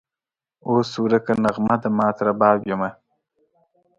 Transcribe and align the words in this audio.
اوس 0.69 0.89
ورکه 1.03 1.33
نغمه 1.43 1.75
د 1.81 1.83
مات 1.97 2.17
رباب 2.27 2.57
یمه 2.69 2.89